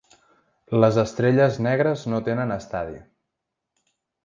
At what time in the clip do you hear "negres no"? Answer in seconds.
1.67-2.23